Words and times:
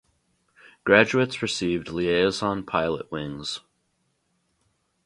Graduates 0.83 1.43
received 1.43 1.89
Liaison 1.89 2.63
Pilot 2.63 3.11
wings. 3.11 3.59